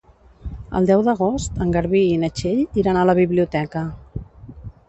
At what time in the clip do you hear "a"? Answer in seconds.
3.03-3.07